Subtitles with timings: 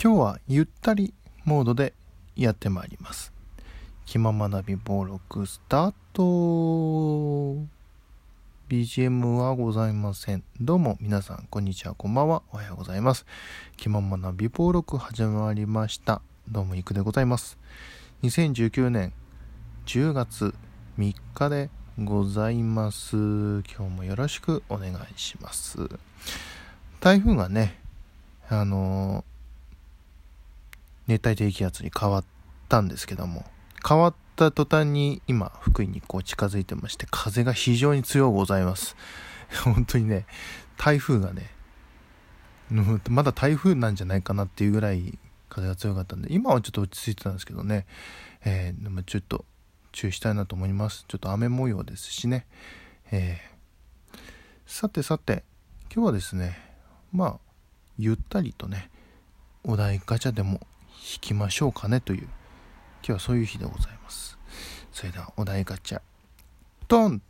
[0.00, 1.12] 今日はゆったり
[1.44, 1.92] モードで
[2.36, 3.32] やってまいります。
[4.06, 7.66] 気ままなび登録スタート。
[8.68, 10.44] BGM はございません。
[10.60, 12.44] どうも皆さんこんにちはこんばんは。
[12.52, 13.26] おはようございます。
[13.76, 16.22] 気ままなび登録始まりました。
[16.48, 17.58] どうもいくでございます。
[18.22, 19.12] 2019年
[19.86, 20.54] 10月
[20.96, 23.16] 3日でございます。
[23.16, 25.88] 今日もよろしくお願いします。
[27.00, 27.80] 台風がね
[28.48, 29.24] あの
[31.08, 32.24] 熱帯低気圧に変わっ
[32.68, 33.44] たんですけども
[33.86, 38.94] 変わった途端に今福井にこう近づいてまして風が非常に強うございます。
[39.64, 40.26] 本当にね
[40.76, 41.50] 台風がね
[43.08, 47.86] まだ台風なんじゃないかなっていうぐらい風が強かったんで今はちょっと落ち着いてたんですけどね、
[48.44, 49.46] えー、でもちょっと
[49.92, 51.06] 注意したいなと思います。
[51.08, 52.46] ちょっと雨模様ですしね、
[53.10, 54.18] えー、
[54.66, 55.44] さてさて
[55.92, 56.58] 今日はですね
[57.10, 57.38] まあ
[57.96, 58.90] ゆったりとね
[59.64, 60.60] お題ガチャでも
[61.00, 62.28] 引きましょうかねという今
[63.02, 64.38] 日はそういう日でございます。
[64.92, 66.00] それではお題ガチャ。
[66.88, 67.22] ドン。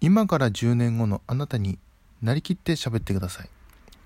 [0.00, 1.78] 今から10年後のあなたに
[2.22, 3.48] なりきって喋ってください。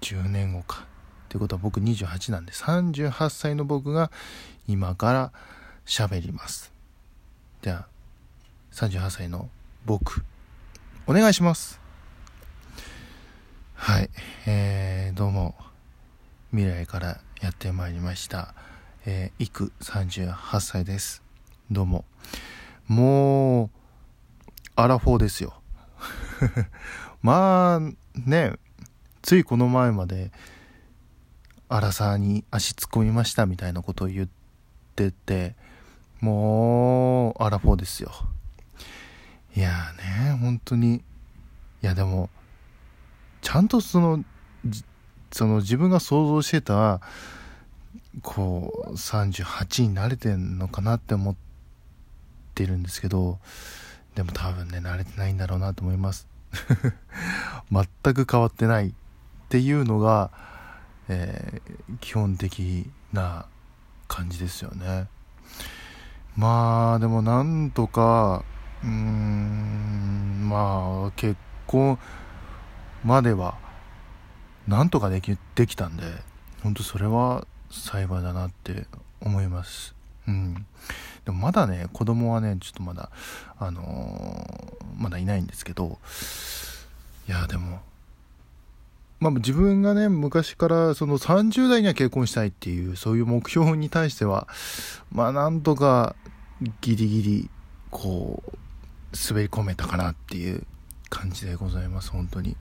[0.03, 0.87] 10年後か。
[1.29, 4.13] ということは僕28なんで38歳の僕が
[4.69, 5.33] 今から
[5.87, 6.73] 喋ります。
[7.63, 7.87] では
[8.73, 9.49] 38歳の
[9.85, 10.25] 僕
[11.07, 11.81] お願いします。
[13.75, 14.11] はい、
[14.47, 15.74] えー、どうも。
[16.55, 18.55] 未来からやってまいりました。
[19.07, 21.21] えー、イク38歳です。
[21.69, 22.05] どうも。
[22.87, 23.71] もう、
[24.77, 25.61] アラフォーですよ。
[27.23, 27.81] まあ、
[28.15, 28.53] ね、
[29.21, 30.31] ついこの前まで、
[31.69, 34.29] アラサーに足突っ込みましたみたいなことを言っ
[34.95, 35.57] てて、
[36.21, 38.13] もう、アラフォーですよ。
[39.57, 40.99] いやね、本当に。
[40.99, 41.03] い
[41.81, 42.31] や、でも、
[43.43, 44.25] ちゃんとその、
[45.35, 47.01] その自分が想像してた
[48.23, 51.35] こう38に慣れてんのかなって思っ
[52.55, 53.41] てるんですけど
[54.15, 56.29] でも多分ね慣れてないんだろうなと思います。
[57.73, 58.93] 全く変わってないっ
[59.49, 60.31] ていうのが、
[61.09, 63.47] えー、基本的な
[64.07, 65.09] 感じですよね。
[66.37, 68.45] まあでもなんとか
[68.85, 71.37] うーんまあ結
[71.67, 71.99] 婚
[73.03, 73.64] までは
[74.69, 76.05] なんとかできできたんで
[76.63, 78.87] 本当それは幸いだなって
[79.21, 79.95] 思います。
[80.27, 80.67] うん。
[81.25, 83.11] でもまだね子供はねちょっとまだ
[83.59, 85.99] あのー、まだいないんですけど
[87.29, 87.81] いやでも
[89.21, 94.49] まあ、自分がね昔からその30代には結婚したいっていうそういう目標に対しては
[95.11, 96.15] まあなんとか
[96.83, 97.51] ギリギリ
[97.91, 98.57] こう
[99.29, 100.67] 滑り込めたかなっていう
[101.09, 102.55] 感じでございます本当に。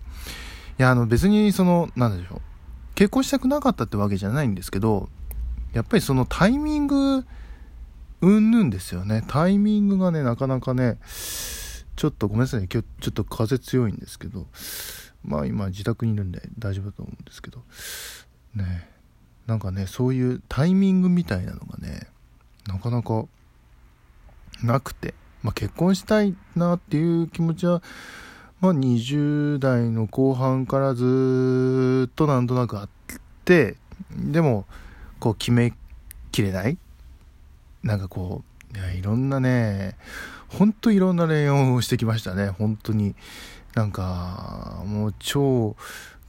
[0.78, 2.41] や、あの別にその、なんでしょう。
[2.95, 5.09] 結婚したくなかったってわけじゃないんですけど、
[5.73, 7.25] やっぱりそのタイミング、
[8.22, 9.23] うんぬんですよね。
[9.28, 10.97] タイミングがね、なかなかね、
[11.95, 12.67] ちょっとごめんなさいね。
[12.72, 14.47] 今日ちょっと風強いんですけど、
[15.23, 17.63] まあ今自宅にいるんで大丈夫だと思うんですけど、
[18.56, 18.88] ね、
[19.45, 22.07] なんかね、そういうタイミングみたいなのがね、
[22.67, 23.25] なかなか
[24.63, 27.81] なくて、まあ結婚したいなっていう気持ちは、
[28.63, 32.90] まあ、20代の後半からずっとなんとなくあっ
[33.44, 33.75] て
[34.16, 34.66] でも
[35.19, 35.74] こう決め
[36.31, 36.78] きれない。
[37.84, 38.41] なんかこ
[38.74, 39.97] ういやいろんなね
[40.47, 42.47] ほんといろんな恋愛をしてきましたね。
[42.47, 43.16] 本当に。
[43.75, 45.75] なんかもう超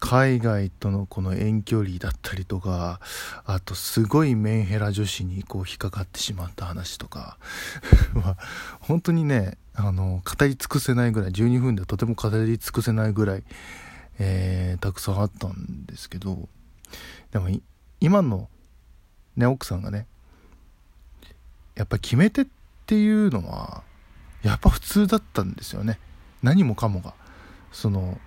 [0.05, 3.01] 海外とのこの遠距離だったりとか、
[3.47, 7.39] あとすごいメンヘラ女子にこう引っかかってしまった話とか、
[8.13, 8.37] まあ、
[8.81, 13.45] 本当にね、あの、語り尽くせないぐらい、12分ではとても語り尽くせないぐらい、
[14.19, 16.51] えー、たくさんあったんですけど、
[17.31, 17.49] でも
[17.99, 18.51] 今の
[19.37, 20.07] ね、奥さんがね、
[21.77, 22.47] やっぱ決め手っ
[22.85, 23.83] ていうのは、
[24.43, 25.99] やっぱ普通だったんですよね。
[26.43, 27.15] 何もかもが。
[27.73, 28.21] その、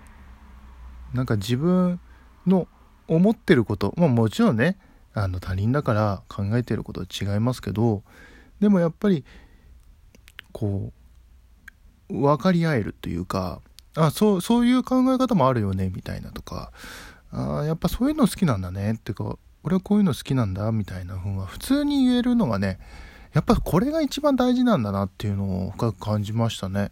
[1.14, 2.00] なんか自分
[2.46, 2.68] の
[3.08, 4.78] 思ってることまあもちろんね
[5.14, 8.04] あの他人だから考えてることは違いますけど
[8.60, 9.26] でもやっぱり
[10.52, 10.92] こ
[12.10, 13.62] う分かり合えるというか
[13.96, 16.72] あそうそういう考え方もあるよねみたいなとか
[17.32, 22.80] あやっぱそういうの好きなんだねっていうか俺はこういうの好きなんだみたいなふうは普通に言えるのがね
[23.34, 26.92] やっぱこれが一番大事なんだなっていうのを深く感じましたね。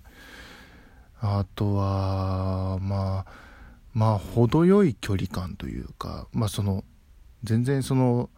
[1.21, 3.44] あとはまあ
[3.95, 6.83] まあ程よい距離感というかまあその
[7.43, 8.29] 全然その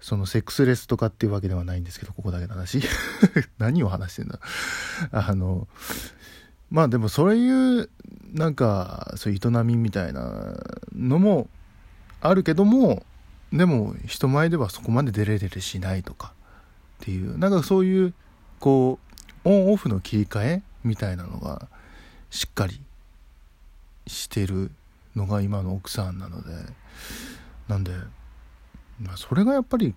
[0.00, 2.82] そのセックスレスとかっていうわけではないんですけどここだけの話。
[3.58, 4.38] 何を話してんだ。
[5.12, 5.66] あの
[6.70, 7.88] まあでもそういう
[8.32, 10.54] なんかそういう営みみたいな
[10.94, 11.48] のも
[12.20, 13.04] あるけども
[13.52, 16.32] でも人前ではそこまでデレデレしないとか
[17.02, 18.14] っていうなんかそういう
[18.58, 18.98] こ
[19.44, 21.68] うオンオフの切り替えみたいなのが
[22.30, 22.80] しっかり
[24.06, 24.70] してる
[25.16, 26.50] のが今の奥さんなので
[27.68, 27.92] なんで、
[29.00, 29.94] まあ、それがやっぱり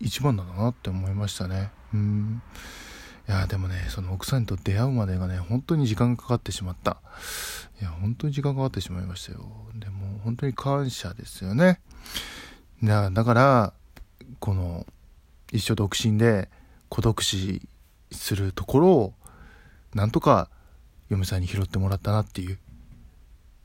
[0.00, 1.70] 一番なんだなって思いましたね。
[1.94, 2.42] うん。
[3.28, 6.98] いやでもねその奥さんと出会うまでがね本当に時間がかかってしまった。
[7.80, 9.44] いや本当に時間かかってしまいましたよ。
[9.74, 11.80] でも本当に感謝ですよね。
[12.82, 13.72] だから
[14.38, 14.86] この
[15.50, 16.48] 一生独身で
[16.88, 17.62] 孤独死
[18.12, 19.14] するところを
[19.94, 20.48] なんとか
[21.08, 22.58] 嫁さんに拾ってもらったなっていう、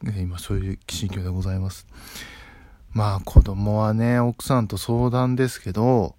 [0.04, 1.88] 今そういう心境でございます。
[2.94, 6.16] まあ子供はね奥さんと相談ですけど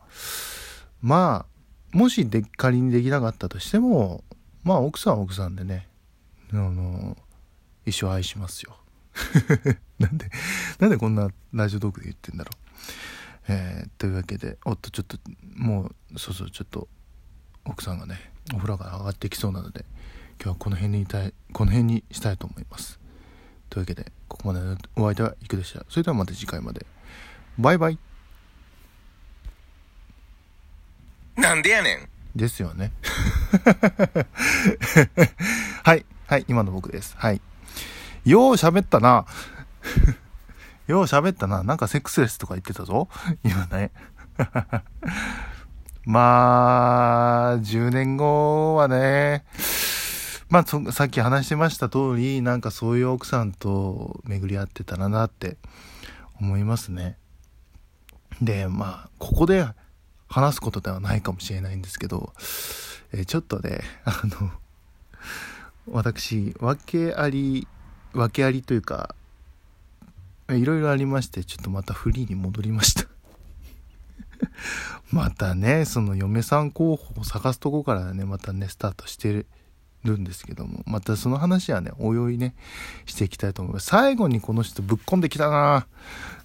[1.03, 1.47] ま
[1.93, 4.25] あもしで仮にできなかったとしても
[4.65, 5.89] まあ奥さんは奥さんでね
[6.53, 7.17] あの
[7.85, 8.77] 一生愛しますよ。
[9.99, 10.31] なんで
[10.79, 12.63] なんでこんなラジオトークで言ってんだろう。
[13.49, 15.19] えー、というわけでおっとちょっと
[15.57, 16.89] もうそうそうちょっと
[17.65, 19.85] 奥さんがねお風呂が上がってきそうなので
[20.41, 23.02] 今日はこの辺にいたいこの辺にしたいと思います。
[23.73, 26.85] というわけでここまでのお相手はいくでしたそれではまた次回まで。
[27.59, 27.99] バイバイ。
[31.37, 32.09] なんでやねん。
[32.37, 32.93] ですよね。
[35.85, 36.05] はい。
[36.27, 36.45] はい。
[36.49, 37.15] 今の僕です。
[37.17, 37.41] はい。
[38.27, 39.25] よう喋ったな。
[40.87, 41.63] よう喋ったな。
[41.63, 43.09] なんかセックスレスとか言ってたぞ。
[43.43, 43.91] 今ね。
[46.05, 49.47] まあ10年後はね
[50.53, 55.57] まあそ、さっき話してました通り、なんかそういう奥さんと巡り合ってたらなって
[56.39, 57.17] 思いますね。
[58.43, 59.65] で、まあ、ここで
[60.29, 62.35] 話すことではないかもしれないんですけど、
[63.15, 64.51] えちょっとね、あの、
[65.91, 67.67] 私、訳あり、
[68.13, 69.15] 訳ありというか、
[70.51, 73.07] いろいろありまして、ちょっとまたフリーに戻りました
[75.11, 79.47] またね、その嫁さん候補を探すとこからね、またね、スタートしてる
[80.05, 82.55] るんですけども、またその話はね、おいおいね、
[83.07, 83.87] していきたいと思います。
[83.87, 85.87] 最後にこの人ぶっこんできたな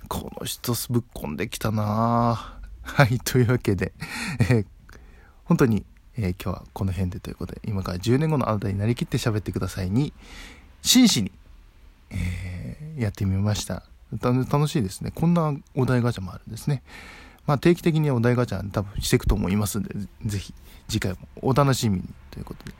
[0.08, 3.92] この人ぶっこんできたなはい、というわけで、
[4.40, 4.66] えー、
[5.44, 5.86] 本当に、
[6.18, 10.14] えー、今日はこの辺でということで、今から10年後のあなたになりきって喋ってくださいに、
[10.82, 11.32] 真摯に、
[12.12, 13.84] えー、やってみました。
[14.22, 15.12] 楽しいですね。
[15.14, 16.82] こんなお題ガチャもあるんですね。
[17.46, 19.94] まあ定期的にお題ガチャ多分していくと思いますんで、
[20.26, 20.54] ぜひ
[20.88, 22.74] 次回もお楽しみにということで。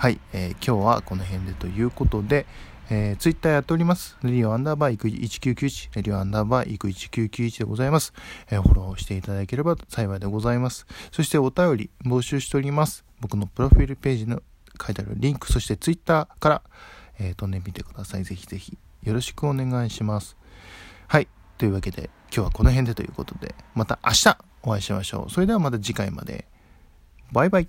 [0.00, 2.46] はい、えー、今日はこの辺でということで、
[2.88, 4.16] えー、ツイッターやっております。
[4.22, 8.12] レディオアンダーバーイク1991、レディオアンダーバーイク1991でございます。
[8.48, 10.86] えー、フォローしていただければ幸いでございます。
[11.10, 13.04] そしてお便り募集しております。
[13.18, 14.40] 僕のプロフィールページの
[14.80, 16.62] 書いてあるリンク、そしてツイッターから、
[17.18, 18.22] えー、飛んでみてください。
[18.22, 20.36] ぜひぜひよろしくお願いします。
[21.08, 21.26] はい、
[21.58, 25.32] というわけで今日はこの辺でということで、また明日お会いしましょう。
[25.32, 26.46] それではまた次回まで。
[27.32, 27.68] バイバイ。